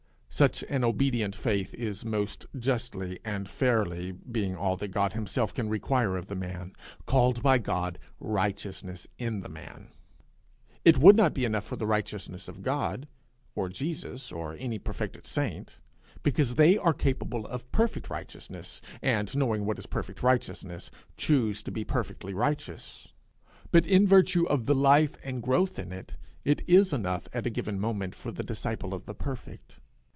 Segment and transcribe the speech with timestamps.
[0.33, 5.69] Such an obedient faith is most justly and fairly, being all that God himself can
[5.69, 6.73] require of the man,
[7.05, 9.89] called by God righteousness in the man.
[10.83, 13.07] It would not be enough for the righteousness of God,
[13.53, 15.77] or Jesus, or any perfected saint,
[16.23, 21.71] because they are capable of perfect righteousness, and, knowing what is perfect righteousness, choose to
[21.71, 23.13] be perfectly righteous;
[23.71, 26.13] but, in virtue of the life and growth in it,
[26.43, 29.75] it is enough at a given moment for the disciple of the Perfect.